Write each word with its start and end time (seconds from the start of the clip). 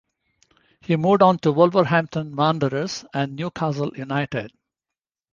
He 0.79 0.95
moved 0.95 1.21
on 1.21 1.37
to 1.37 1.51
Wolverhampton 1.51 2.35
Wanderers 2.35 3.05
and 3.13 3.35
Newcastle 3.35 3.91
United. 3.95 4.51